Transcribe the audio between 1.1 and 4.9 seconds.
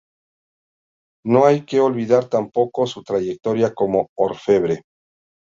No hay que olvidar tampoco su trayectoria como orfebre.